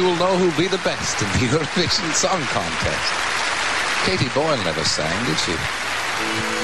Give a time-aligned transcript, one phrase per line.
[0.00, 3.12] you will know who'll be the best in the Eurovision Song Contest.
[4.06, 6.59] Katie Boyle never sang, did she?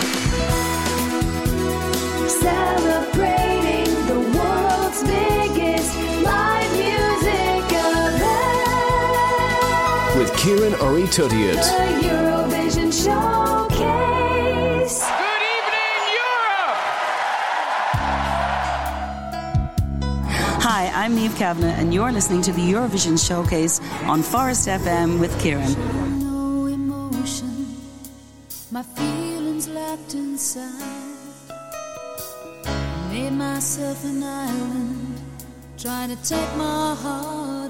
[10.46, 11.58] Ciaran Urry-Tuttiett.
[11.58, 15.02] The Eurovision Showcase.
[20.62, 25.36] Hi, I'm Niamh Kavanagh, and you're listening to the Eurovision Showcase on Forest FM with
[25.40, 25.74] Kieran.
[26.20, 27.66] No emotion,
[28.70, 30.70] my feelings locked inside.
[33.10, 35.20] Made myself an island,
[35.76, 37.65] trying to take my heart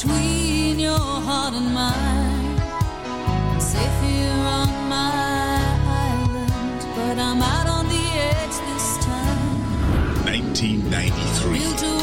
[0.00, 2.58] between your heart and mine.
[3.52, 5.10] I'm safe here on my
[5.86, 9.60] island, but I'm out on the edge this time.
[10.24, 11.99] 1993.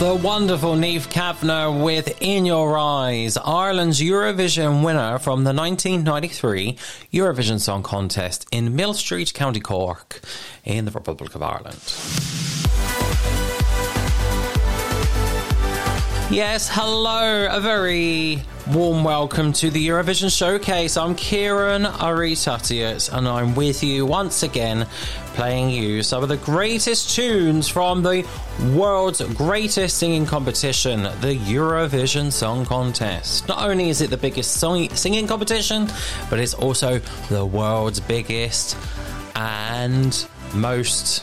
[0.00, 6.76] The wonderful Niamh Kavanagh with In Your Eyes, Ireland's Eurovision winner from the 1993
[7.12, 10.20] Eurovision Song Contest in Millstreet, County Cork,
[10.64, 12.43] in the Republic of Ireland.
[16.30, 18.42] Yes, hello, a very
[18.72, 20.96] warm welcome to the Eurovision Showcase.
[20.96, 24.86] I'm Ciaran Urry-Tuttiett and I'm with you once again,
[25.34, 28.26] playing you some of the greatest tunes from the
[28.72, 33.46] world's greatest singing competition, the Eurovision Song Contest.
[33.46, 35.88] Not only is it the biggest song- singing competition,
[36.30, 38.76] but it's also the world's biggest
[39.36, 41.22] and most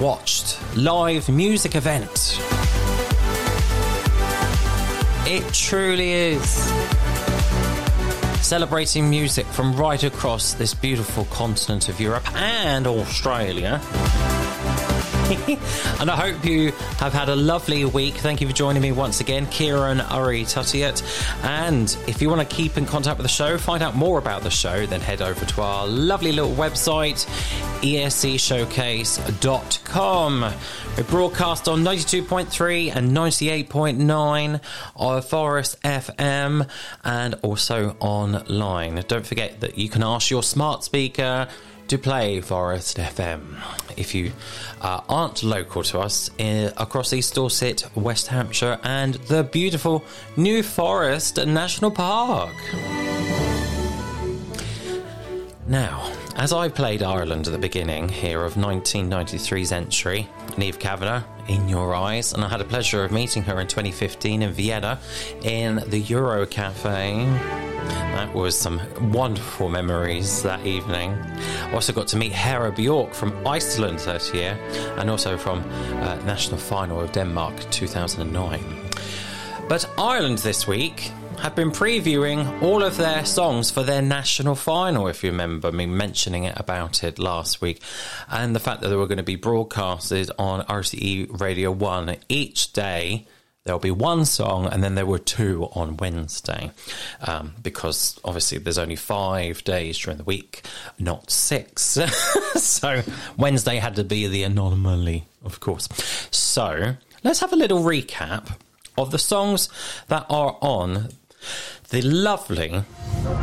[0.00, 2.40] watched live music event.
[5.24, 6.42] It truly is.
[8.44, 13.80] Celebrating music from right across this beautiful continent of Europe and Australia.
[16.00, 18.12] and I hope you have had a lovely week.
[18.14, 21.02] Thank you for joining me once again, Ciaran Urry-Tuttiett.
[21.42, 24.42] And if you want to keep in contact with the show, find out more about
[24.42, 27.26] the show, then head over to our lovely little website,
[27.80, 30.52] escshowcase.com.
[30.96, 34.60] We broadcast on 92.3 and 98.9
[34.96, 36.68] of Forest FM
[37.04, 39.02] and also online.
[39.08, 41.48] Don't forget that you can ask your smart speaker
[41.88, 43.58] to play Forest FM.
[43.98, 44.32] If you
[44.82, 50.04] uh, aren't local to us uh, across East Dorset, West Hampshire, and the beautiful
[50.36, 52.52] New Forest National Park.
[55.66, 61.68] Now, as I played Ireland at the beginning here of 1993's entry, Niamh Kavanagh, In
[61.68, 64.98] Your Eyes, and I had the pleasure of meeting her in 2015 in Vienna
[65.42, 67.24] in the Euro Cafe.
[67.24, 68.80] That was some
[69.12, 71.12] wonderful memories that evening.
[71.12, 74.58] I also got to meet Hera Bjork from Iceland that year,
[74.98, 78.64] and also from uh, National Final of Denmark 2009.
[79.68, 85.08] But Ireland this week have been previewing all of their songs for their national final,
[85.08, 87.80] if you remember me mentioning it about it last week,
[88.30, 92.72] and the fact that they were going to be broadcasted on RTÉ Radio 1 each
[92.72, 93.26] day.
[93.64, 96.72] There'll be one song, and then there were two on Wednesday,
[97.20, 100.62] um, because obviously there's only five days during the week,
[100.98, 101.82] not six.
[102.54, 103.02] so
[103.36, 105.88] Wednesday had to be the anomaly, of course.
[106.32, 108.56] So let's have a little recap
[108.96, 109.68] of the songs
[110.08, 111.08] that are on
[111.90, 112.84] the lovely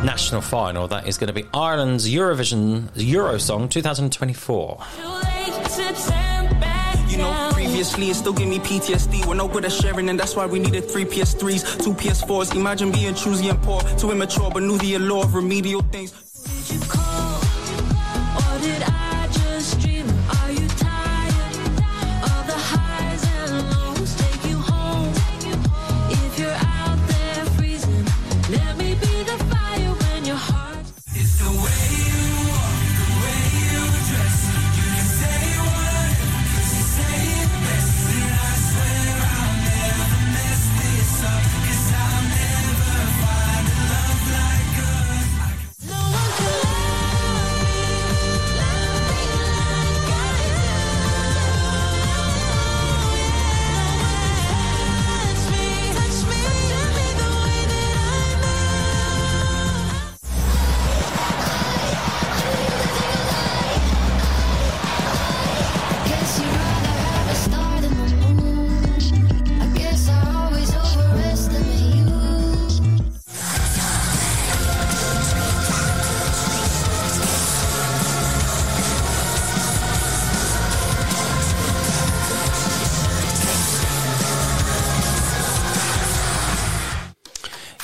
[0.04, 4.78] national final that is going to be Ireland's Eurovision Eurosong 2024.
[7.08, 9.26] You know, previously it still gave me PTSD.
[9.26, 12.54] We're no good at sharing, and that's why we needed three PS3s, two PS4s.
[12.54, 16.12] Imagine being choosy and poor, too immature, but knew the allure of remedial things.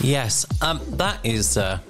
[0.07, 1.81] Yes, um, that is uh,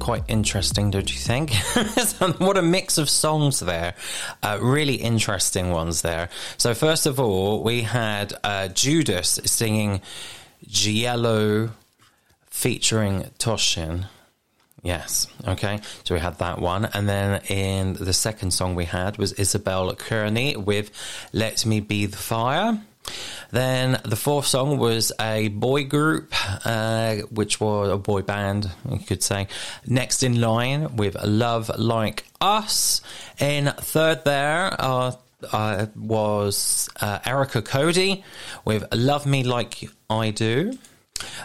[0.00, 1.52] quite interesting, don't you think?
[2.38, 3.94] what a mix of songs there.
[4.42, 6.30] Uh, really interesting ones there.
[6.56, 10.00] So, first of all, we had uh, Judas singing
[10.66, 11.70] Gielo
[12.50, 14.06] featuring Toshin.
[14.82, 15.28] Yes.
[15.46, 15.78] Okay.
[16.02, 16.86] So we had that one.
[16.86, 20.90] And then in the second song we had was Isabel Kearney with
[21.32, 22.82] Let Me Be the Fire.
[23.50, 26.32] Then the fourth song was a boy group,
[26.64, 29.46] uh, which was a boy band, you could say.
[29.86, 33.00] Next in line with Love Like Us.
[33.38, 35.12] In third there, uh,
[35.52, 38.24] uh, was uh, Erica Cody
[38.64, 40.78] with Love Me Like I Do.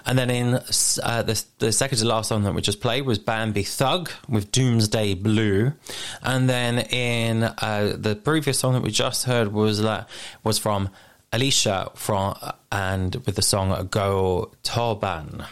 [0.06, 0.60] And then in
[1.04, 4.52] uh, the, the second to last song that we just played was Bambie Thug with
[4.52, 5.74] Doomsday Blue.
[6.22, 10.06] And then in uh, the previous song that we just heard was uh,
[10.44, 10.90] was from
[11.32, 12.36] Alicia from
[12.72, 15.46] and with the song Go Tobann.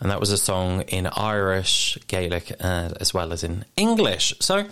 [0.00, 4.32] And that was a song in Irish, Gaelic, uh, as well as in English.
[4.38, 4.68] So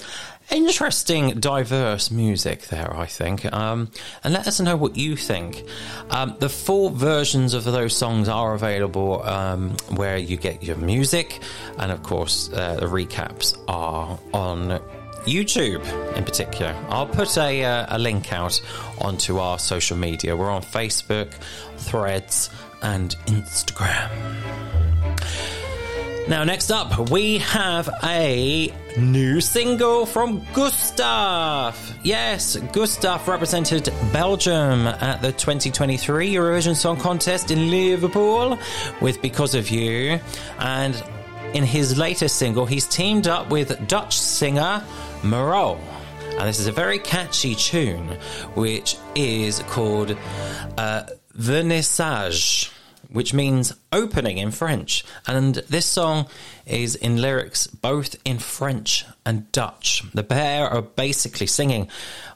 [0.51, 3.53] interesting, diverse music there, I think.
[3.53, 3.91] Um,
[4.23, 5.65] and let us know what you think.
[6.11, 11.41] Um, the full versions of those songs are available um, where you get your music,
[11.79, 14.81] and of course, uh, the recaps are on.
[15.27, 15.85] YouTube
[16.17, 16.75] in particular.
[16.89, 18.61] I'll put a, uh, a link out
[18.99, 20.37] onto our social media.
[20.37, 21.33] We're on Facebook,
[21.77, 22.51] Threads,
[22.83, 24.11] and Instagram.
[26.29, 31.95] Now, next up, we have a new single from Gustaph.
[32.03, 38.59] Yes, Gustaph represented Belgium at the 2023 Eurovision Song Contest in Liverpool
[39.01, 40.19] with Because of You.
[40.59, 41.01] And
[41.55, 44.83] in his latest single, he's teamed up with Dutch singer
[45.27, 45.81] Morale,
[46.39, 48.19] And this is a very catchy tune,
[48.55, 50.17] which is called
[50.79, 51.05] uh,
[51.37, 52.73] Vernissage,
[53.11, 55.05] which means opening in French.
[55.27, 56.27] And this song
[56.65, 60.03] is in lyrics both in French and Dutch.
[60.15, 61.89] The pair are basically singing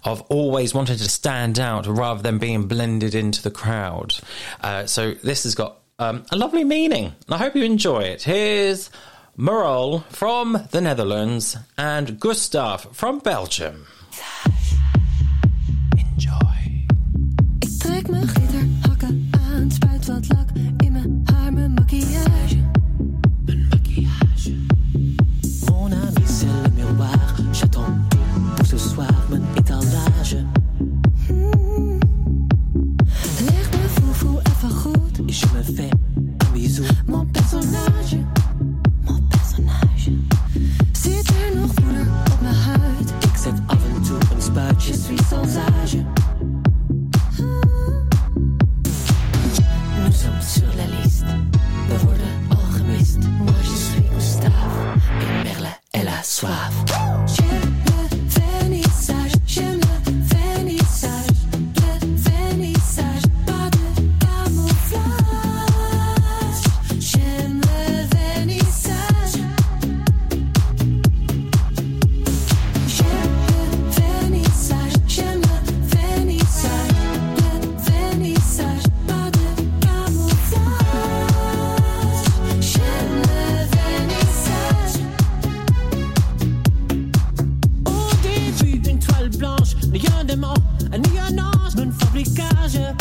[0.05, 4.15] of always wanting to stand out rather than being blended into the crowd.
[4.61, 7.15] Uh, so this has got um, a lovely meaning.
[7.29, 8.23] I hope you enjoy it.
[8.23, 8.91] Here's
[9.41, 13.87] Merle from the Netherlands, and Gustaph from Belgium.
[15.97, 16.85] Enjoy.
[90.41, 93.00] bâtiment, een nuage, non fabricage.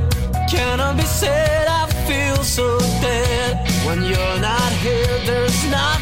[0.50, 3.70] cannot be said, I feel so dead.
[3.86, 6.01] When you're not here, there's not.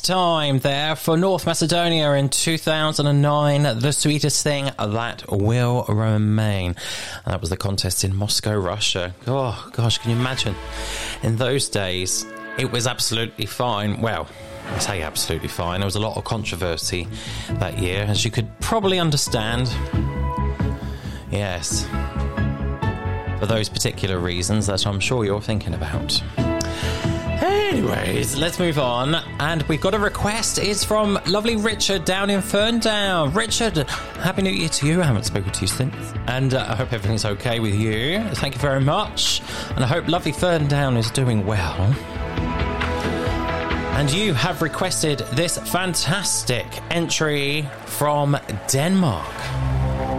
[0.00, 3.78] Time there for North Macedonia in 2009.
[3.78, 6.76] The sweetest thing that will remain.
[7.24, 9.14] And that was the contest in Moscow, Russia.
[9.26, 10.54] Oh, gosh, can you imagine?
[11.22, 12.26] In those days,
[12.58, 14.00] it was absolutely fine.
[14.00, 14.28] Well,
[14.66, 15.80] I say absolutely fine.
[15.80, 17.06] There was a lot of controversy
[17.50, 19.68] that year, as you could probably understand.
[21.30, 21.86] Yes.
[23.38, 26.22] For those particular reasons that I'm sure you're thinking about.
[27.50, 29.14] Anyways, let's move on.
[29.38, 30.58] And we've got a request.
[30.58, 33.34] It's from lovely Richard down in Ferndown.
[33.34, 33.76] Richard,
[34.18, 35.00] Happy New Year to you.
[35.00, 35.94] I haven't spoken to you since.
[36.26, 38.22] And uh, I hope everything's okay with you.
[38.34, 39.42] Thank you very much.
[39.74, 41.80] And I hope lovely Ferndown is doing well.
[43.96, 48.36] And you have requested this fantastic entry from
[48.68, 49.26] Denmark.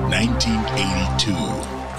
[0.09, 1.31] 1982.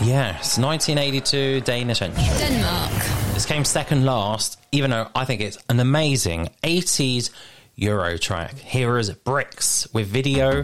[0.04, 2.23] Yes, 1982 Danish entry.
[2.38, 3.22] Denmark.
[3.43, 7.31] This came second last, even though I think it's an amazing 80s
[7.75, 8.55] Euro track.
[8.55, 10.63] Here is Brixx with video,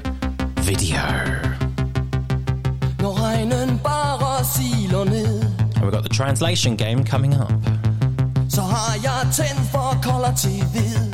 [0.60, 1.02] video.
[3.00, 5.42] Når regnen bare siler ned
[5.74, 7.50] And we've got the translation game coming up.
[8.48, 11.07] Så har jeg tændt for kolder TV Humphrey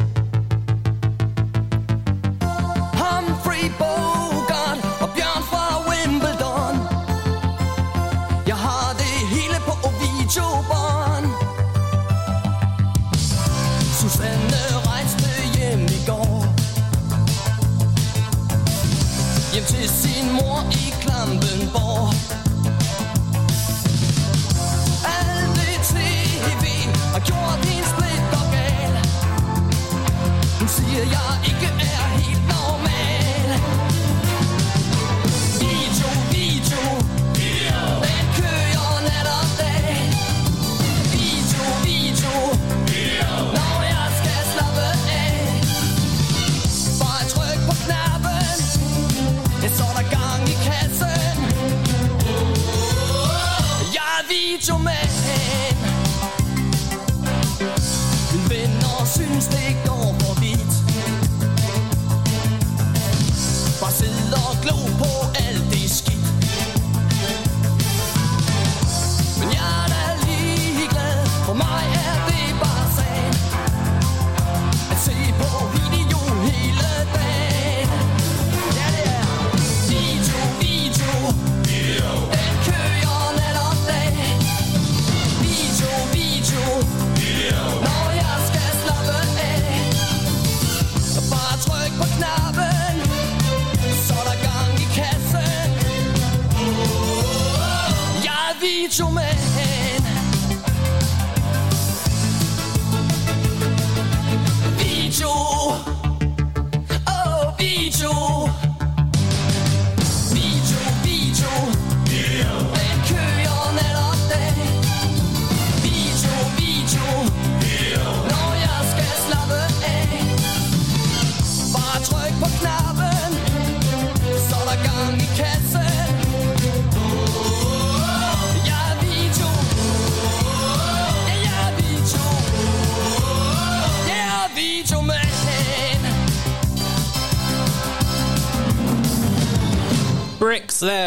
[98.84, 99.43] Jeg er videomand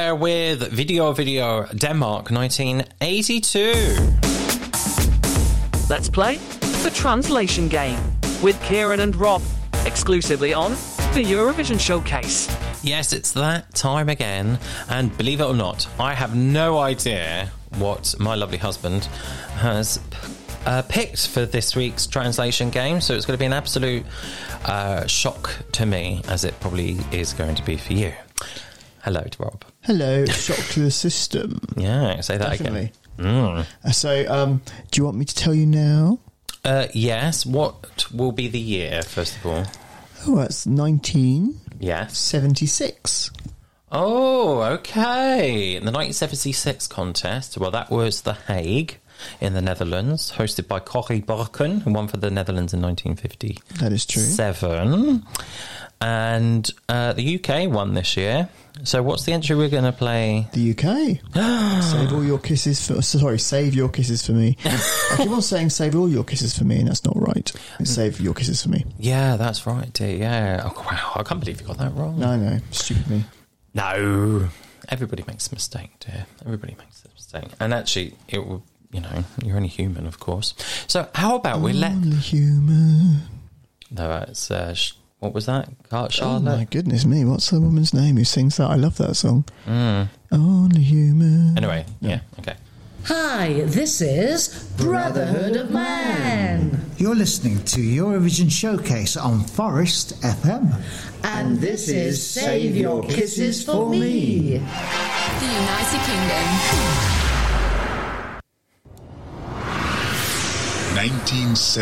[0.07, 3.73] there with Video Video Denmark 1982.
[5.89, 6.37] Let's play
[6.83, 7.99] the translation game
[8.41, 9.41] with Ciaran and Rob,
[9.85, 10.71] exclusively on
[11.13, 12.47] the Eurovision Showcase.
[12.81, 14.59] Yes, it's that time again.
[14.87, 19.05] And believe it or not, I have no idea what my lovely husband
[19.55, 19.99] has
[20.65, 23.01] uh, picked for this week's translation game.
[23.01, 24.05] So it's going to be an absolute
[24.63, 28.13] uh, shock to me, as it probably is going to be for you.
[29.03, 29.65] Hello to Rob.
[29.87, 31.61] Hello, shock to the system.
[31.77, 32.91] Yeah, say that Definitely.
[33.17, 33.65] again.
[33.85, 36.19] Uh, So, um, do you want me to tell you now?
[36.65, 39.63] Uh, yes, what will be the year, first of all?
[40.27, 41.79] Oh, that's 1976.
[41.79, 43.31] Yes.
[43.89, 45.75] Oh, okay.
[45.79, 48.99] The 1976 contest, well, that was The Hague
[49.39, 53.57] in the Netherlands, hosted by Corry Brokken, who won for the Netherlands in 1950.
[53.79, 54.21] That is true.
[54.21, 55.23] Seven.
[55.99, 58.49] And uh, the UK won this year.
[58.83, 60.47] So, what's the entry we're going to play?
[60.53, 61.33] The UK.
[61.83, 63.01] save all your kisses for.
[63.01, 64.55] Sorry, save your kisses for me.
[64.65, 67.51] I keep on saying save all your kisses for me, and that's not right.
[67.79, 68.85] It's save your kisses for me.
[68.99, 70.15] Yeah, that's right, dear.
[70.15, 70.61] Yeah.
[70.63, 71.13] Oh, wow.
[71.15, 72.19] I can't believe you got that wrong.
[72.19, 73.23] No, no, stupid me.
[73.73, 74.47] No.
[74.89, 76.27] Everybody makes a mistake, dear.
[76.45, 77.49] Everybody makes a mistake.
[77.59, 80.53] And actually, it will, you know, you're only human, of course.
[80.87, 81.91] So, how about we let.
[81.93, 83.21] Only human.
[83.89, 85.69] No, it's uh, sh- what was that?
[85.89, 87.25] Car- Oh my goodness me!
[87.25, 88.69] What's the woman's name who sings that?
[88.69, 89.45] I love that song.
[89.65, 90.07] Mm.
[90.31, 91.57] Only human.
[91.57, 92.55] Anyway, yeah, okay.
[93.05, 96.81] Hi, this is Brotherhood of Man.
[96.97, 100.75] You're listening to Eurovision Showcase on Forest FM.
[101.23, 104.57] And this is Save Your Kisses for Me.
[104.57, 107.57] The United Kingdom.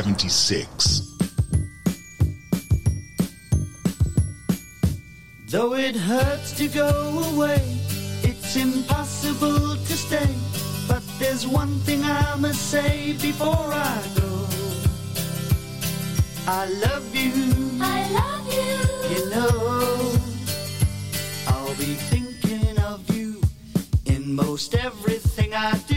[0.06, 1.25] 1976.
[5.56, 6.90] Though it hurts to go
[7.32, 7.62] away,
[8.24, 10.28] it's impossible to stay.
[10.86, 14.48] But there's one thing I must say before I go.
[16.46, 17.32] I love you.
[17.80, 19.16] I love you.
[19.16, 20.12] You know,
[21.48, 23.40] I'll be thinking of you
[24.08, 25.95] in most everything I do.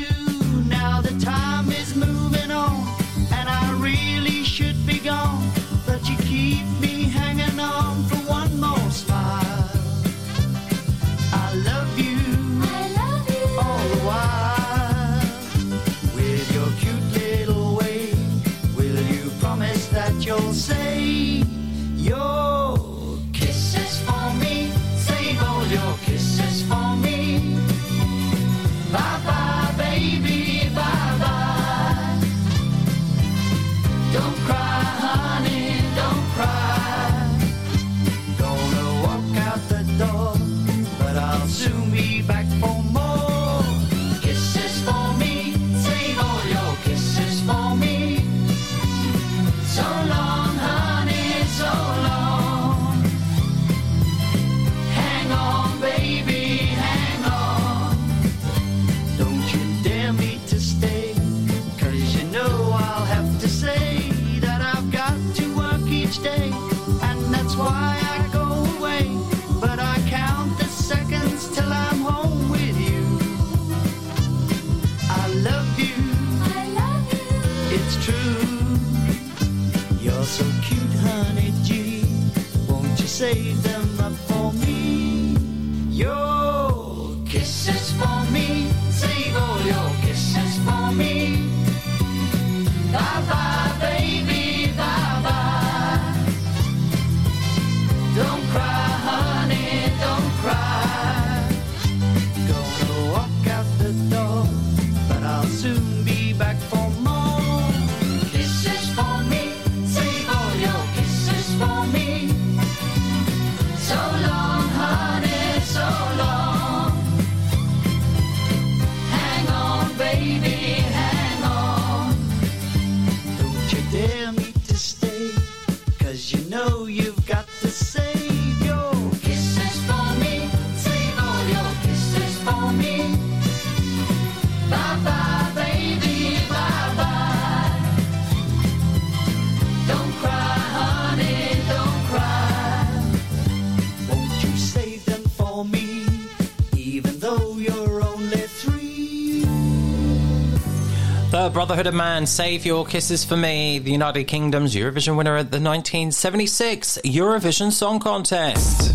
[151.59, 155.59] Brotherhood of Man, Save Your Kisses for Me, the United Kingdom's Eurovision winner at the
[155.59, 158.95] 1976 Eurovision Song Contest.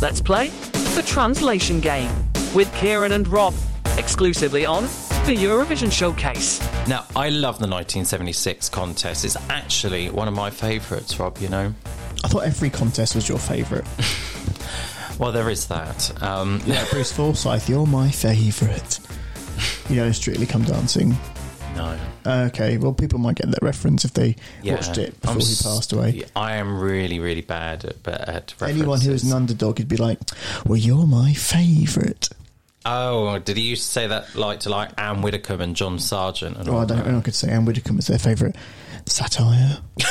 [0.00, 0.48] Let's play
[0.96, 2.10] the translation game
[2.54, 3.52] with Ciaran and Rob,
[3.98, 4.84] exclusively on
[5.26, 6.58] the Eurovision Showcase.
[6.88, 9.26] Now, I love the 1976 contest.
[9.26, 11.74] It's actually one of my favourites, Rob, you know.
[12.24, 13.84] I thought every contest was your favourite.
[15.18, 16.22] Well, there is that.
[16.22, 19.00] Um, Yeah, Bruce Forsyth, you're my favourite.
[19.90, 21.16] You know, Strictly Come Dancing.
[21.76, 21.98] no.
[22.26, 25.56] Okay, well, people might get that reference if they Yeah, watched it before I'm he
[25.62, 26.24] passed away.
[26.36, 30.18] I am really, really bad at, at Anyone who was an underdog would be like,
[30.66, 32.28] "Well, you're my favourite."
[32.84, 36.56] Oh, did he used to say that like to like Anne Widdecombe and John Sergeant?
[36.58, 37.18] And Oh, all I don't know.
[37.18, 38.56] I could say Anne Widdecombe was their favourite
[39.06, 39.78] satire.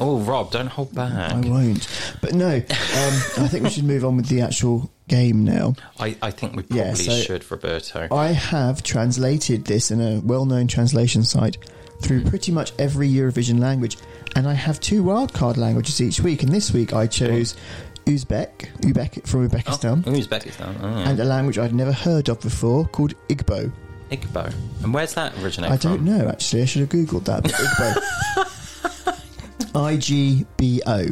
[0.00, 1.12] Oh, Rob, don't hold back.
[1.32, 1.86] I won't.
[2.20, 5.74] But no, um, I think we should move on with the actual game now.
[6.00, 8.08] I, I think we probably Yeah, so- should, Roberto.
[8.10, 11.58] I have translated this in a well-known translation site
[12.02, 13.96] through pretty much every Eurovision language,
[14.36, 16.42] and I have two wildcard languages each week.
[16.42, 17.54] And this week I chose
[18.06, 20.76] Uzbek, Uzbek from Uzbekistan, oh, Uzbekistan.
[20.82, 20.86] Oh.
[21.10, 23.70] and a language I'd never heard of before called Igbo.
[24.10, 24.52] Igbo.
[24.82, 25.96] And where's that originate I from?
[25.96, 26.62] don't know actually.
[26.62, 27.42] I should have googled that.
[27.42, 27.52] But
[29.14, 29.74] Igbo.
[29.74, 31.06] I G B O.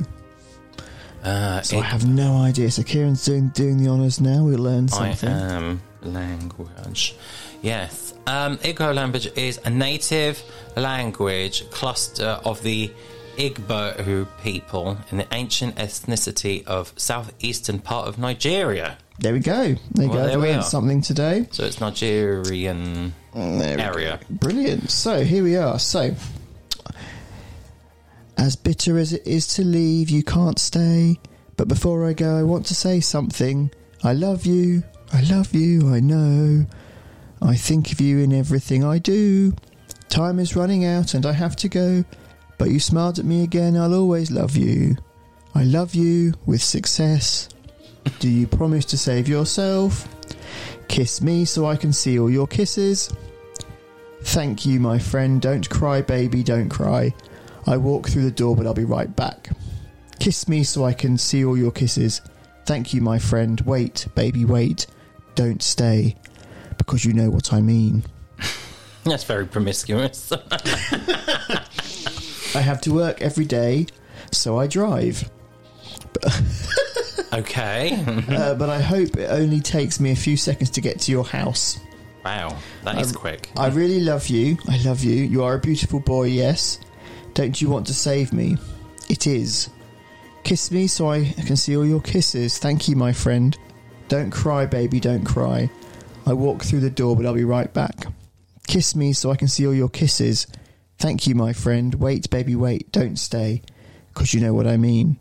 [1.22, 2.70] Uh, So I have no idea.
[2.70, 4.44] So Ciaran's doing doing the honours now.
[4.44, 5.28] We'll learn I something.
[5.28, 7.14] am language.
[7.62, 8.14] Yes.
[8.26, 10.42] Um, Igbo language is a native
[10.76, 12.90] language cluster of the
[13.36, 18.98] Igbo people in the ancient ethnicity of southeastern part of Nigeria.
[19.18, 19.74] There we go.
[19.92, 20.26] There you Well, go.
[20.26, 20.62] there we learned are.
[20.64, 21.46] something today.
[21.52, 24.18] So it's Nigerian we area.
[24.28, 24.90] Brilliant.
[24.90, 25.78] So here we are.
[25.78, 26.14] So,
[28.38, 31.18] as bitter as it is to leave, you can't stay.
[31.56, 33.70] But before I go, I want to say something.
[34.02, 34.82] I love you.
[35.12, 35.92] I love you.
[35.94, 36.66] I know.
[37.40, 39.52] I think of you in everything I do.
[40.08, 42.04] Time is running out and I have to go.
[42.58, 43.76] But you smiled at me again.
[43.76, 44.96] I'll always love you.
[45.54, 47.48] I love you with success.
[48.18, 50.08] Do you promise to save yourself?
[50.88, 53.12] Kiss me so I can see all your kisses.
[54.22, 55.40] Thank you, my friend.
[55.40, 57.12] Don't cry, baby, don't cry.
[57.66, 59.48] I walk through the door, but I'll be right back.
[60.18, 62.20] Kiss me so I can see all your kisses.
[62.66, 63.60] Thank you, my friend.
[63.62, 64.86] Wait, baby, wait.
[65.34, 66.16] Don't stay.
[66.78, 68.04] Because you know what I mean.
[69.04, 70.32] That's very promiscuous.
[72.54, 73.86] I have to work every day,
[74.30, 75.28] so I drive.
[77.32, 78.04] okay.
[78.28, 81.24] uh, but I hope it only takes me a few seconds to get to your
[81.24, 81.78] house.
[82.24, 83.50] wow, that is I- quick.
[83.56, 84.58] I really love you.
[84.68, 85.14] I love you.
[85.24, 86.78] You are a beautiful boy, yes.
[87.34, 88.56] Don't you want to save me?
[89.08, 89.70] It is.
[90.44, 92.58] Kiss me so I can see all your kisses.
[92.58, 93.56] Thank you, my friend.
[94.08, 95.70] Don't cry, baby, don't cry.
[96.26, 98.06] I walk through the door, but I'll be right back.
[98.66, 100.46] Kiss me so I can see all your kisses.
[100.98, 101.94] Thank you, my friend.
[101.94, 102.92] Wait, baby, wait.
[102.92, 103.62] Don't stay.
[104.08, 105.18] Because you know what I mean.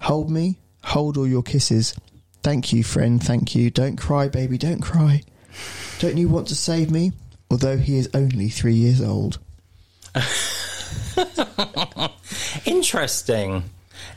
[0.00, 0.58] Hold me.
[0.84, 1.94] Hold all your kisses.
[2.42, 3.22] Thank you, friend.
[3.22, 3.70] Thank you.
[3.70, 4.58] Don't cry, baby.
[4.58, 5.22] Don't cry.
[5.98, 7.12] Don't you want to save me?
[7.50, 9.38] Although he is only three years old.
[12.66, 13.64] Interesting.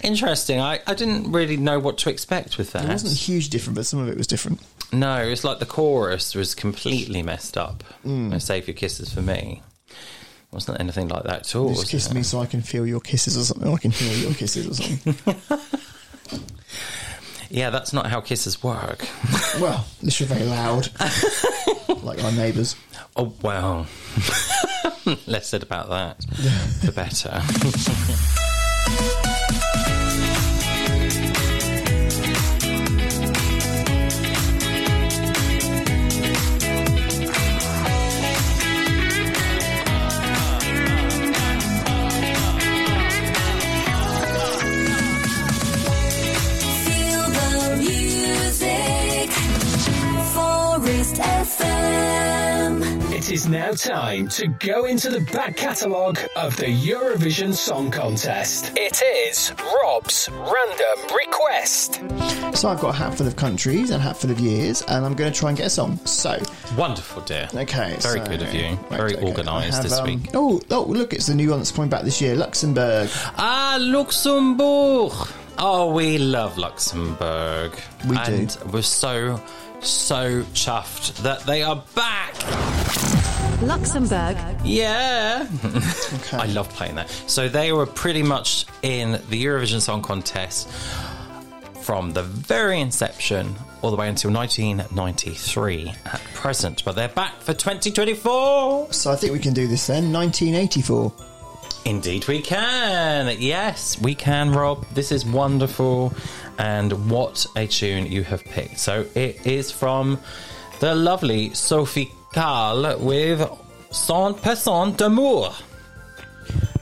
[0.01, 0.59] Interesting.
[0.59, 2.85] I, I didn't really know what to expect with that.
[2.85, 4.61] It wasn't huge different, but some of it was different.
[4.91, 7.83] No, it's like the chorus was completely messed up.
[8.05, 8.41] Mm.
[8.41, 9.61] Save your kisses for me.
[10.51, 11.69] Wasn't anything like that at all.
[11.69, 12.13] Just kiss it?
[12.13, 13.71] me so I can feel your kisses or something.
[13.71, 15.59] I can hear your kisses or something.
[17.51, 19.07] Yeah, that's not how kisses work.
[19.59, 20.89] well, this is very loud.
[22.03, 22.75] like our neighbours.
[23.15, 23.87] Oh, well.
[25.27, 26.19] Less said about that,
[26.83, 27.41] the better.
[53.29, 58.71] It is now time to go into the back catalogue of the Eurovision Song Contest.
[58.75, 62.01] It is Rob's random request.
[62.57, 65.05] So I've got a hat full of countries and a hat full of years, and
[65.05, 66.03] I'm going to try and get a song.
[66.07, 66.41] So,
[66.75, 67.47] Wonderful, dear.
[67.53, 67.97] okay.
[67.99, 68.63] Very so- good of you.
[68.65, 70.31] right, Very okay, organised have, this um, week.
[70.33, 73.11] Oh, oh, look, it's the new one that's coming back this year Luxembourg.
[73.37, 75.13] Ah, Luxembourg.
[75.59, 77.79] Oh, we love Luxembourg.
[78.07, 78.21] We do.
[78.23, 79.39] and we're so,
[79.81, 83.18] so chuffed that they are back.
[83.61, 84.37] Luxembourg.
[84.63, 85.45] Yeah.
[86.31, 87.09] I loved playing that.
[87.27, 90.69] So they were pretty much in the Eurovision Song Contest
[91.81, 96.85] from the very inception all the way until 1993 at present.
[96.85, 98.93] But they're back for 2024.
[98.93, 100.13] So I think we can do this then.
[100.13, 101.13] 1984.
[101.85, 103.35] Indeed, we can.
[103.39, 104.85] Yes, we can, Rob.
[104.93, 106.13] This is wonderful.
[106.57, 108.79] And what a tune you have picked.
[108.79, 110.19] So it is from
[110.79, 113.41] the lovely Sophie Carle with
[113.91, 115.51] 100% d'amour.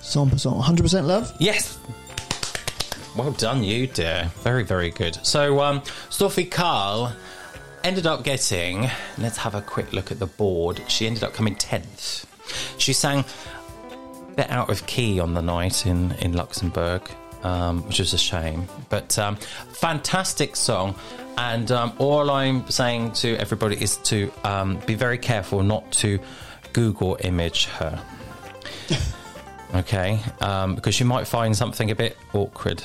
[0.01, 1.33] 100%, 100% love?
[1.39, 1.79] Yes.
[3.15, 4.31] Well done, you dear.
[4.43, 5.17] Very, very good.
[5.25, 7.13] So, um, Sophie Carle
[7.83, 8.89] ended up getting.
[9.17, 10.81] Let's have a quick look at the board.
[10.87, 12.25] She ended up coming tenth.
[12.77, 17.01] She sang a bit out of key on the night in in Luxembourg,
[17.47, 18.67] um, which is a shame.
[18.89, 20.95] But um, fantastic song.
[21.37, 26.19] And um, all I'm saying to everybody is to um, be very careful not to
[26.73, 28.03] Google image her.
[29.75, 32.81] Okay, um, because you might find something a bit awkward.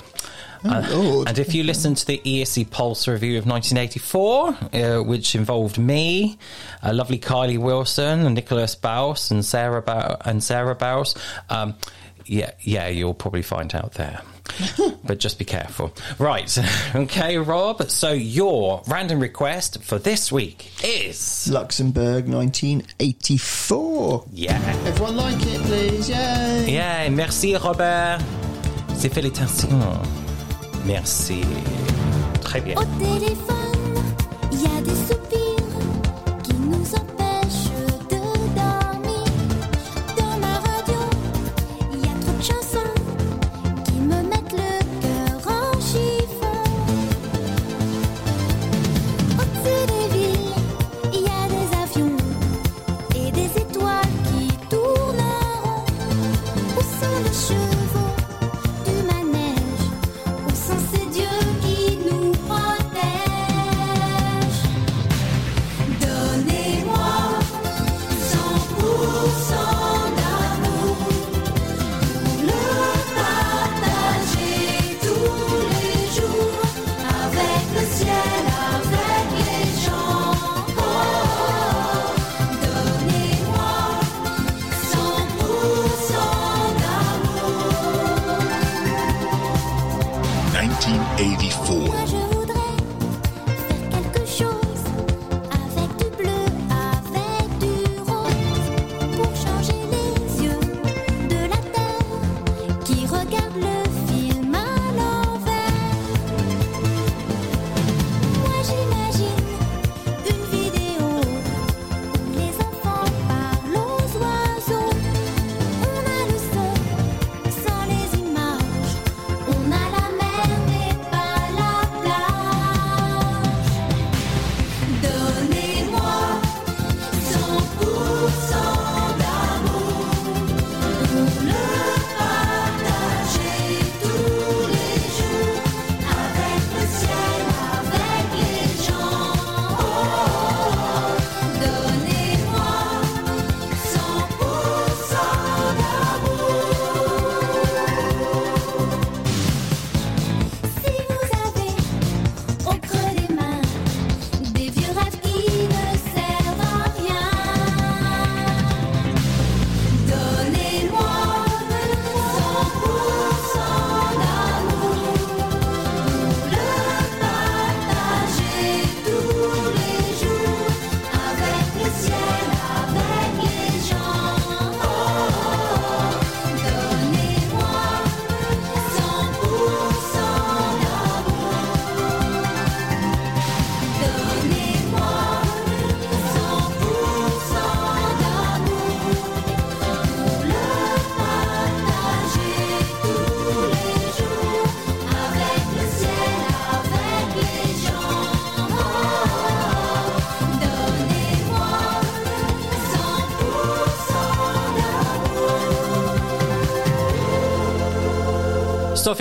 [0.64, 5.78] Uh, and if you listen to the ESC Pulse review of 1984, uh, which involved
[5.78, 6.38] me,
[6.82, 11.16] a lovely Kylie Wilson, and Nicholas Baus, and Sarah Baus, and Sarah Baus,
[11.50, 11.74] um,
[12.26, 14.22] yeah, yeah, you'll probably find out there.
[15.04, 15.92] but just be careful.
[16.18, 16.56] Right,
[16.94, 17.90] okay, Rob.
[17.90, 24.24] So your random request for this week is Luxembourg 1984.
[24.32, 24.58] yeah.
[24.86, 26.08] Everyone like it, please.
[26.08, 26.66] Yay.
[26.74, 28.18] Yeah, merci Robert.
[28.94, 30.02] C'est félicitations.
[30.84, 31.42] Merci.
[32.42, 32.74] Très bien.
[32.76, 33.71] Au téléphone,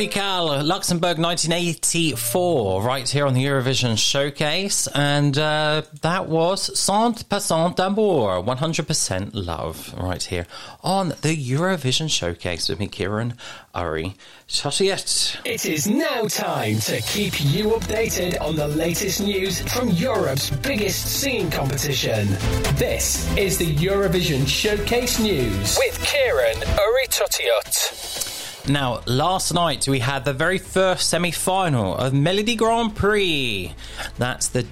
[0.07, 4.87] 100% Cal, Luxembourg 1984, right here on the Eurovision Showcase.
[4.87, 10.47] And uh, that was 100% d'amour, 100% love, right here
[10.83, 13.35] on the Eurovision Showcase with me, Kieran
[13.75, 14.15] Uri
[14.47, 15.37] Shashiet.
[15.45, 21.19] It is now time to keep you updated on the latest news from Europe's biggest
[21.21, 22.27] singing competition.
[22.75, 28.20] This is the Eurovision Showcase News with Ciaran Urry-Tuttiett.
[28.67, 33.73] Now, last night we had the very first semi final of Melodi Grand Prix.
[34.17, 34.65] That's the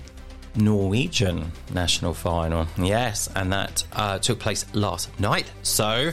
[0.55, 2.67] Norwegian national final.
[2.77, 5.51] Yes, and that uh, took place last night.
[5.63, 6.11] So,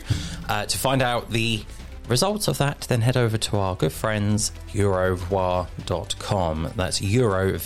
[0.48, 1.62] uh, to find out the
[2.08, 6.72] results of that, then head over to our good friends eurovoix.com.
[6.76, 7.58] That's Euro.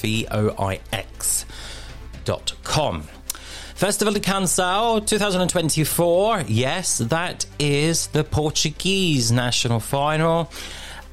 [3.80, 6.44] Festival de Canção 2024.
[6.50, 10.50] Yes, that is the Portuguese national final.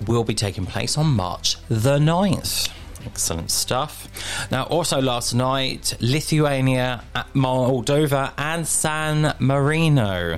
[0.06, 2.70] Will be taking place on March the 9th.
[3.06, 4.10] Excellent stuff.
[4.52, 10.38] Now, also last night, Lithuania, Moldova, and San Marino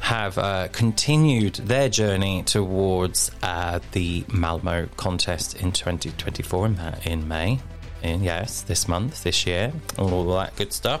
[0.00, 7.58] have uh, continued their journey towards uh, the Malmo contest in 2024 in, in May.
[8.04, 11.00] In, yes, this month, this year, all that good stuff.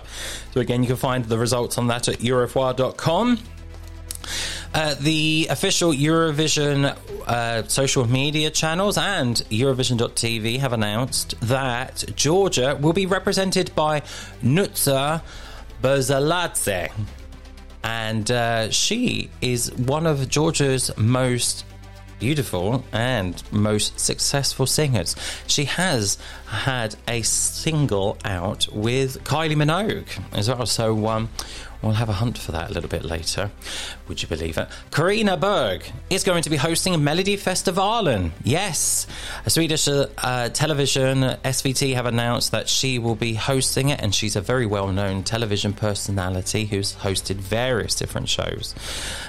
[0.52, 3.38] So, again, you can find the results on that at eurovoix.com.
[4.74, 6.96] Uh, the official Eurovision
[7.28, 14.00] uh, social media channels and Eurovision.tv have announced that Georgia will be represented by
[14.42, 15.22] Nutsa
[15.82, 16.90] Buzaladze.
[17.84, 21.66] And uh, she is one of Georgia's most
[22.18, 25.16] beautiful and most successful singers.
[25.46, 30.66] She has had a single out with Kylie Minogue as well.
[30.66, 31.28] So um,
[31.82, 33.50] we'll have a hunt for that a little bit later.
[34.08, 34.68] Would you believe it?
[34.90, 38.30] Carina Berg is going to be hosting a Melodifestivalen.
[38.42, 39.06] Yes,
[39.44, 44.36] a Swedish uh, television SVT have announced that she will be hosting it, and she's
[44.36, 48.74] a very well-known television personality who's hosted various different shows.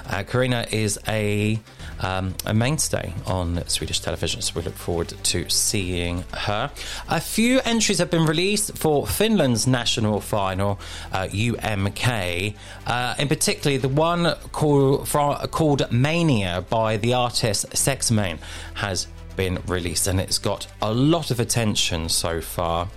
[0.08, 1.58] Uh, Carina is a
[2.00, 6.70] um, a mainstay on Swedish television, so we look forward to seeing her.
[7.08, 10.78] A few entries have been released for Finland's national final,
[11.12, 12.54] uh, UMK.
[12.86, 18.38] Uh, in particular, the one called, Mania by the artist Sexmane
[18.74, 22.88] has been released and it's got a lot of attention so far.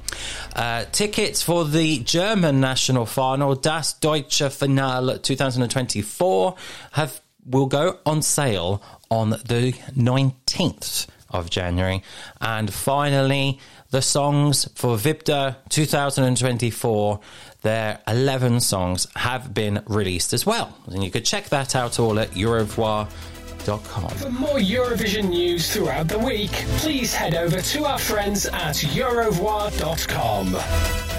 [0.56, 6.56] Uh, tickets for the German national final, Das Deutsche Finale 2024,
[6.92, 12.04] have will go on sale on the 19th of January.
[12.42, 13.60] And finally,
[13.92, 17.20] the songs for Vidbir 2024,
[17.62, 20.76] their 11 songs have been released as well.
[20.88, 24.10] And you could check that out all at eurovoix.com.
[24.10, 30.54] For more Eurovision news throughout the week, please head over to our friends at eurovoix.com.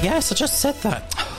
[0.02, 1.29] Yes, I just said that.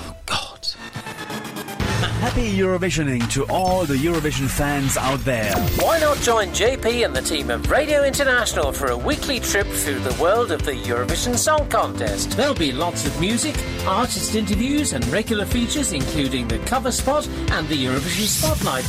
[2.22, 5.56] Happy Eurovisioning to all the Eurovision fans out there.
[5.80, 10.02] Why not join JP and the team of Radio International for a weekly trip through
[10.02, 12.38] the world of the Eurovision Song Contest?
[12.38, 13.56] There'll be lots of music,
[13.88, 18.86] artist interviews, and regular features, including the cover spot and the Eurovision Spotlight.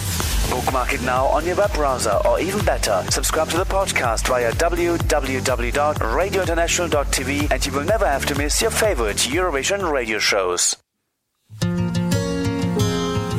[0.50, 4.52] Bookmark it now on your web browser, or even better, subscribe to the podcast via
[4.52, 10.76] www.radiointernational.tv and you will never have to miss your favorite Eurovision radio shows.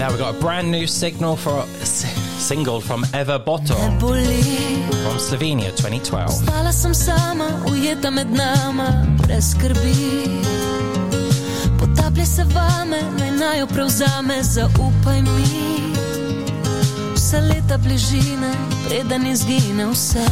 [0.04, 2.04] Now we've got a brand new signal for s-
[2.38, 6.30] single from Eva Boto from Slovenia 2012.
[6.44, 10.44] Stala sem sama, ujeta med nama, brez skrbi.
[11.80, 15.48] Potaplja se vame, naj najo prevzame, zaupaj mi.
[17.16, 18.52] Vse leta bližine,
[18.88, 20.26] preden izgine vse.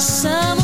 [0.00, 0.62] Samo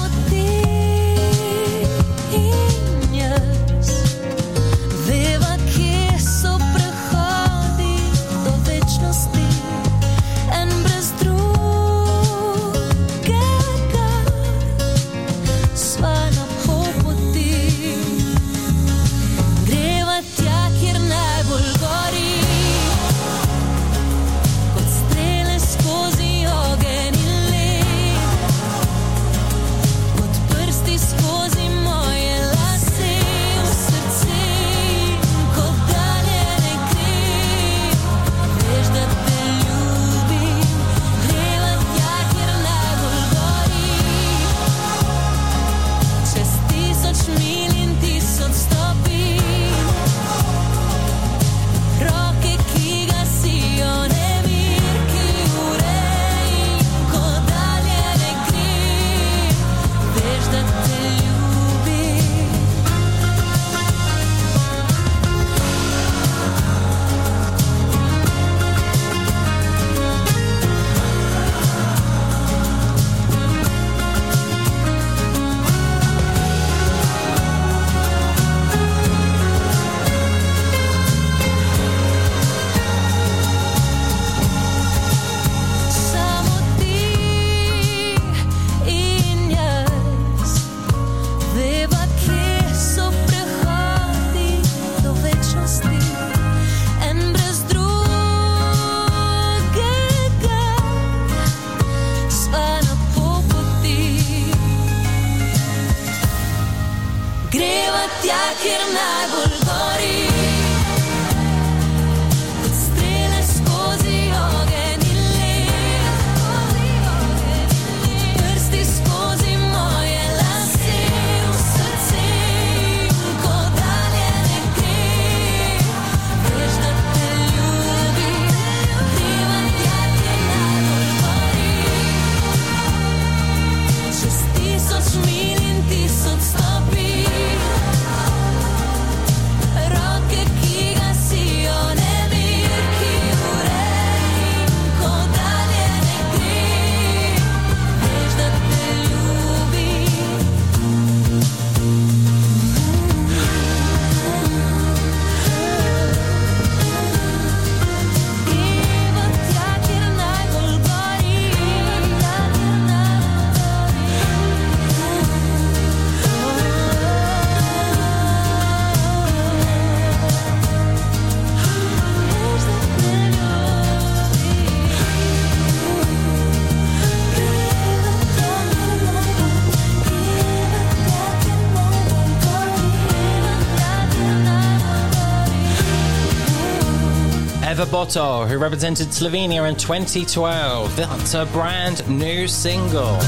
[188.14, 190.96] Who represented Slovenia in 2012.
[190.96, 193.18] That's a brand new single.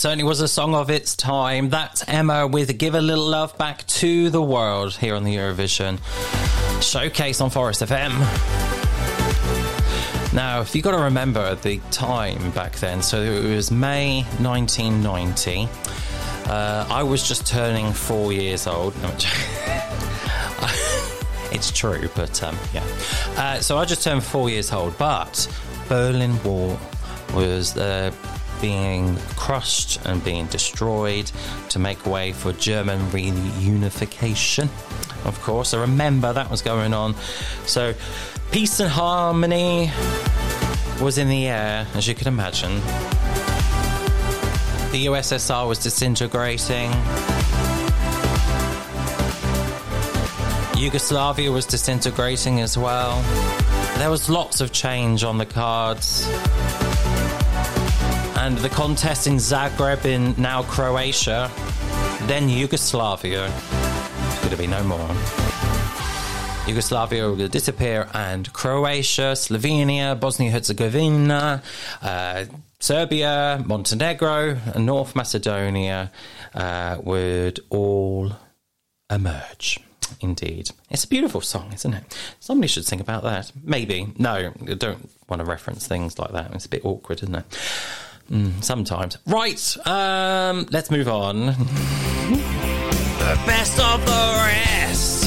[0.00, 1.68] certainly was a song of its time.
[1.68, 6.00] That's Emma with Give a Little Love Back to the World here on the Eurovision
[6.82, 8.12] Showcase on Forest FM.
[10.32, 15.68] Now, if you've got to remember the time back then, so it was May 1990.
[16.46, 18.96] Uh, I was just turning four years old.
[19.02, 19.08] No,
[21.52, 22.86] it's true, but um, yeah.
[23.36, 25.46] Uh, so I just turned four years old, but
[25.90, 26.78] Berlin Wall
[27.34, 28.10] was uh,
[28.60, 31.30] being crushed and being destroyed
[31.70, 34.64] to make way for German reunification.
[35.24, 37.14] Of course, I remember that was going on.
[37.66, 37.94] So,
[38.50, 39.90] peace and harmony
[41.00, 42.76] was in the air, as you can imagine.
[44.92, 46.90] The USSR was disintegrating.
[50.76, 53.22] Yugoslavia was disintegrating as well.
[53.98, 56.26] There was lots of change on the cards.
[58.42, 61.50] And the contest in Zagreb in now Croatia,
[62.22, 63.52] then Yugoslavia.
[64.40, 65.08] Could be no more.
[66.66, 71.62] Yugoslavia will disappear, and Croatia, Slovenia, Bosnia Herzegovina,
[72.00, 72.44] uh,
[72.78, 76.10] Serbia, Montenegro, and North Macedonia
[76.54, 78.32] uh, would all
[79.10, 79.80] emerge.
[80.22, 80.70] Indeed.
[80.88, 82.16] It's a beautiful song, isn't it?
[82.40, 83.52] Somebody should sing about that.
[83.62, 84.14] Maybe.
[84.16, 86.54] No, I don't want to reference things like that.
[86.54, 87.44] It's a bit awkward, isn't it?
[88.30, 89.18] Mm, sometimes.
[89.26, 91.46] Right, um, let's move on.
[91.46, 91.52] the
[93.46, 95.24] best of the rest.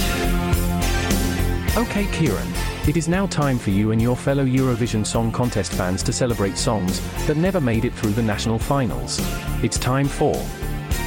[1.75, 2.47] Okay, Ciaran.
[2.87, 6.57] It is now time for you and your fellow Eurovision Song Contest fans to celebrate
[6.57, 9.19] songs that never made it through the national finals.
[9.63, 10.33] It's time for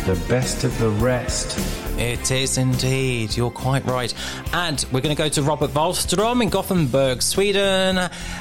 [0.06, 1.85] the best of the rest.
[1.98, 3.34] It is indeed.
[3.36, 4.12] You're quite right.
[4.52, 7.96] And we're going to go to Robert Wallström in Gothenburg, Sweden.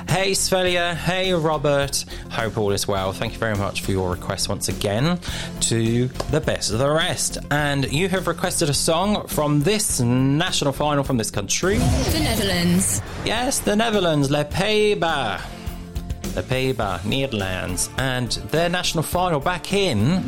[0.09, 0.93] Hey, Svelia.
[0.93, 2.03] Hey, Robert.
[2.31, 3.13] Hope all is well.
[3.13, 5.19] Thank you very much for your request once again
[5.61, 7.37] to the best of the rest.
[7.49, 11.77] And you have requested a song from this national final from this country.
[11.77, 13.01] The Netherlands.
[13.23, 15.41] Yes, the Netherlands, Le Pays-Bas.
[16.35, 17.89] Le Pays-Bas, Netherlands.
[17.97, 20.21] And their national final back in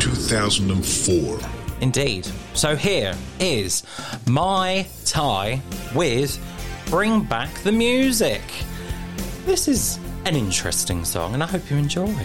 [0.00, 1.63] 2004.
[1.84, 2.26] Indeed.
[2.54, 3.82] So here is
[4.26, 5.60] my tie
[5.94, 6.40] with
[6.86, 8.40] Bring Back the Music.
[9.44, 12.16] This is an interesting song, and I hope you enjoy.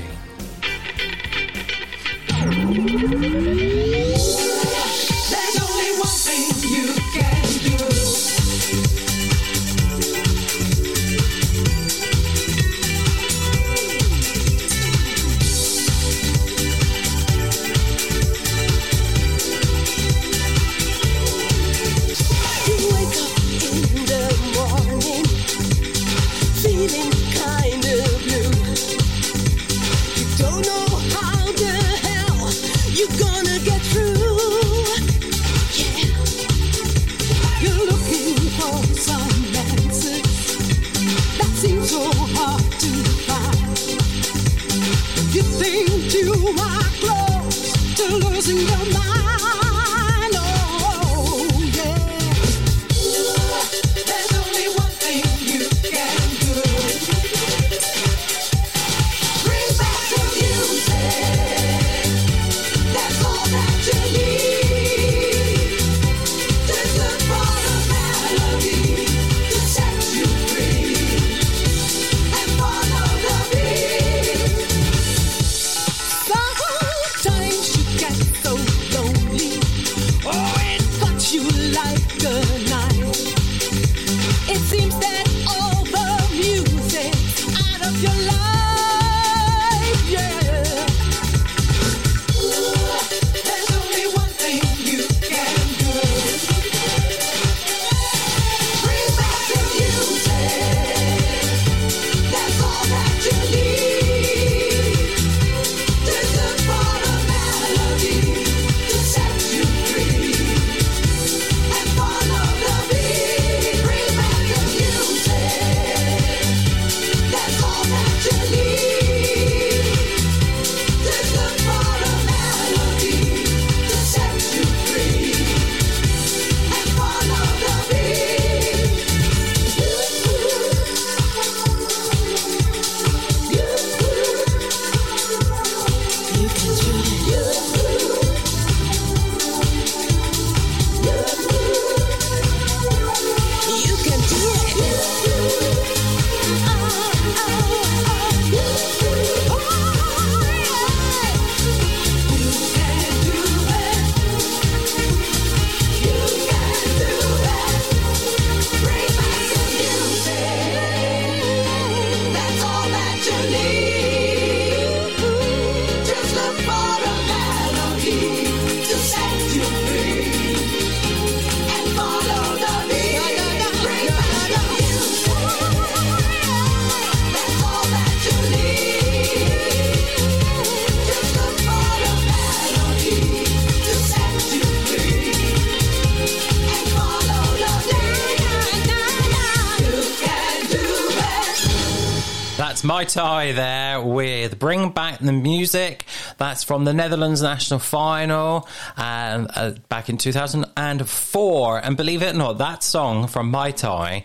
[192.99, 196.03] My tie there with Bring Back the Music.
[196.37, 201.79] That's from the Netherlands national final and uh, back in 2004.
[201.85, 204.23] And believe it or not, that song from My Tie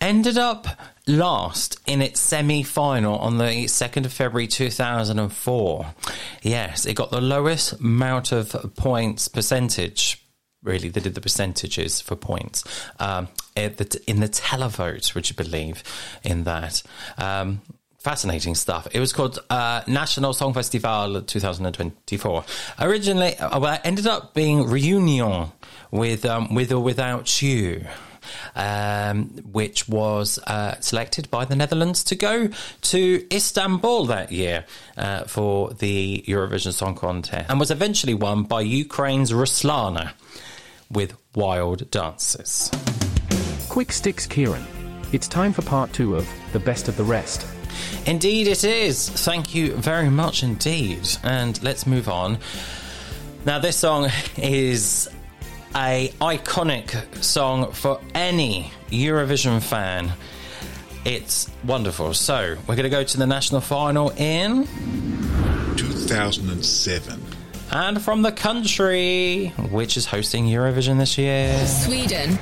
[0.00, 0.68] ended up
[1.08, 5.94] last in its semi final on the 2nd of February 2004.
[6.42, 10.24] Yes, it got the lowest amount of points percentage
[10.62, 12.62] really they did the percentages for points
[13.00, 15.82] um, in the, in the televote would you believe
[16.22, 16.84] in that
[17.18, 17.60] um,
[18.02, 18.88] fascinating stuff.
[18.92, 22.44] It was called uh, National Song Festival 2024.
[22.80, 25.52] Originally, uh, well, it ended up being Reunion
[25.90, 27.86] with um, with or without you.
[28.54, 32.50] Um, which was uh, selected by the Netherlands to go
[32.82, 34.64] to Istanbul that year
[34.96, 40.12] uh, for the Eurovision Song Contest and was eventually won by Ukraine's Ruslana
[40.88, 42.70] with Wild Dances.
[43.68, 44.64] Quick sticks, Ciaran.
[45.10, 47.44] It's time for part two of The Best of the Rest.
[48.06, 49.08] Indeed, it is.
[49.08, 51.08] Thank you very much indeed.
[51.22, 52.38] And let's move on.
[53.44, 55.08] Now, this song is
[55.74, 60.12] a iconic song for any Eurovision fan.
[61.04, 62.14] It's wonderful.
[62.14, 64.66] So, we're going to go to the national final in
[65.76, 67.22] 2007.
[67.72, 71.66] and from the country which is hosting Eurovision this year.
[71.66, 72.38] Sweden.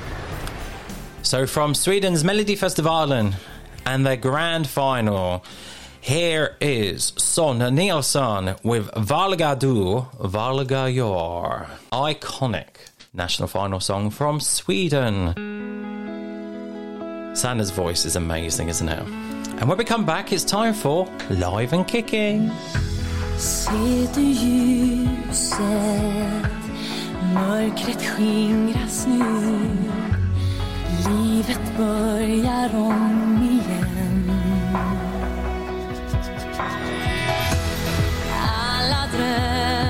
[1.23, 3.35] So from Sweden's Melody Melodifestivalen
[3.85, 5.43] and the grand final,
[5.99, 15.33] here is Sanna Nilsson with Vågar du, vågar your iconic national final song from Sweden.
[17.35, 19.03] Sanna's voice is amazing, isn't it?
[19.59, 22.51] And when we come back, it's time for Live and Kicking.
[27.33, 30.10] Mörkret skingras nu
[31.09, 34.31] Livet börjar om igen.
[38.41, 39.80] Alla drömmar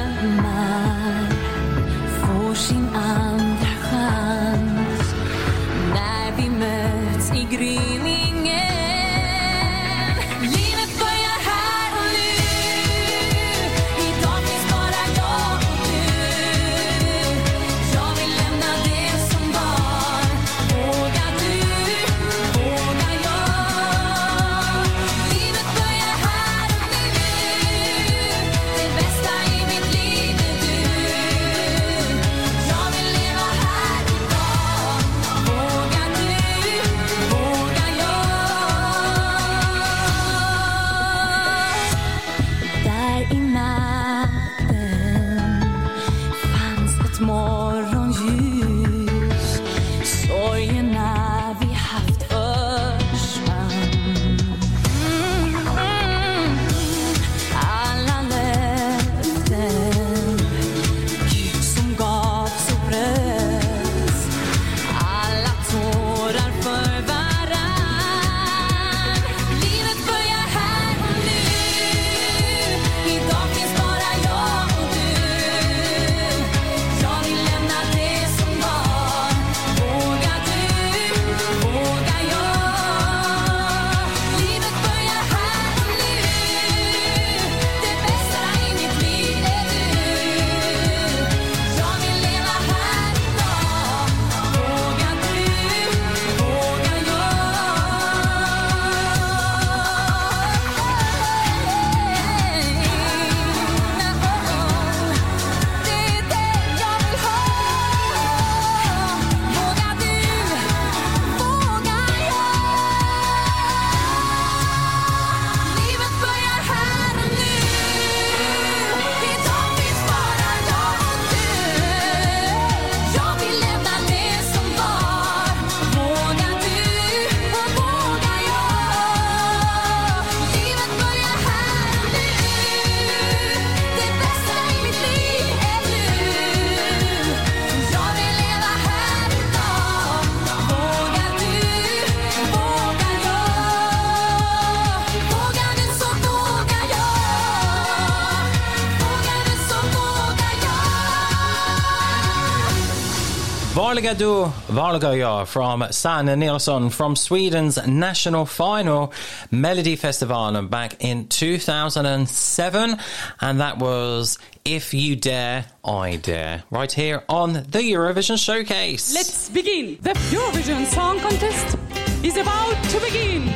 [154.03, 159.13] jag Varliga du, from Sanna Nilsson from Sweden's national final
[159.49, 162.97] Melody Festival back in 2007.
[163.39, 169.13] And that was If You Dare, I Dare, right here on the Eurovision Showcase.
[169.13, 169.97] Let's begin.
[170.01, 171.77] The Eurovision Song Contest
[172.23, 173.49] is about to begin.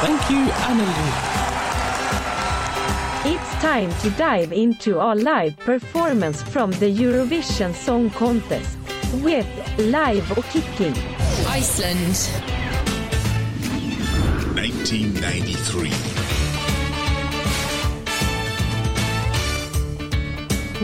[0.00, 1.37] Thank you, Anneli.
[3.58, 8.78] It's time to dive into our live performance from the Eurovision Song Contest
[9.14, 9.48] with
[9.78, 10.94] Live och Kicking.
[11.48, 12.14] Iceland.
[14.54, 15.90] 1993.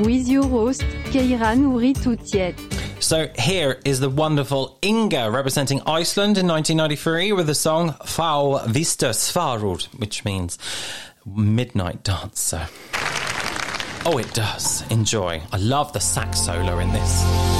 [0.02, 2.58] With your host, Ciaran Urry-Tuttiett.
[2.98, 9.12] So here is the wonderful Inga representing Iceland in 1993 with the song Þá veistu
[9.12, 10.58] svarið, which means
[11.26, 12.68] midnight dancer.
[14.06, 14.88] Oh, it does.
[14.90, 15.42] Enjoy.
[15.52, 17.53] I love the sax solo in this.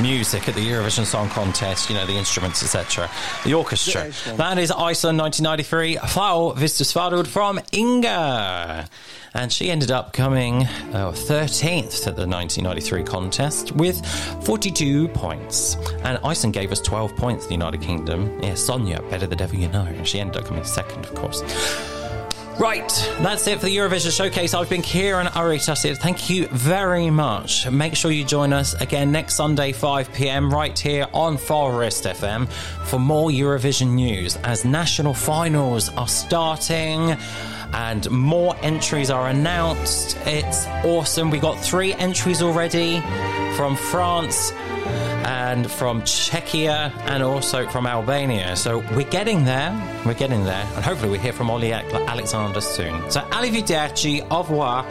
[0.00, 3.10] Music at the Eurovision Song Contest, you know, the instruments, etc.
[3.44, 4.10] The orchestra.
[4.36, 8.88] That is Iceland 1993, Þá veistu svarið from Inga.
[9.34, 14.04] And she ended up coming uh, 13th to the 1993 contest with
[14.44, 15.76] 42 points.
[16.04, 18.42] And Iceland gave us 12 points, the United Kingdom.
[18.42, 19.86] Yeah, Sonia, better the devil you know.
[20.04, 21.42] She ended up coming second, of course.
[22.58, 22.88] Right,
[23.20, 24.54] that's it for the Eurovision Showcase.
[24.54, 25.98] I've been Ciaran Urry-Tuttiett.
[25.98, 27.70] Thank you very much.
[27.70, 32.48] Make sure you join us again next Sunday, 5 pm, right here on Forest FM
[32.86, 37.14] for more Eurovision news as national finals are starting
[37.74, 40.16] and more entries are announced.
[40.24, 41.30] It's awesome.
[41.30, 43.02] We got three entries already
[43.54, 44.52] from France
[45.26, 48.54] and from Czechia and also from Albania.
[48.54, 49.72] So we're getting there.
[50.04, 50.64] We're getting there.
[50.76, 53.10] And hopefully we hear from Ollie Alexander soon.
[53.10, 54.84] So arrivederci, au revoir,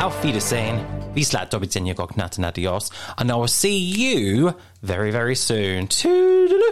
[0.00, 0.80] auf Wiedersehen.
[1.14, 2.90] Wisla do widzenia, gognat adios.
[3.18, 5.88] And I will see you very, very soon.
[5.88, 6.62] Toodaloo.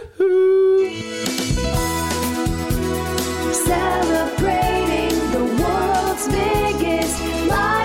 [3.53, 7.80] Celebrating the world's biggest live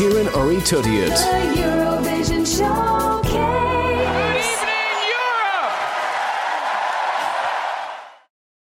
[0.00, 1.12] Ciaran Urry-Tuttiett.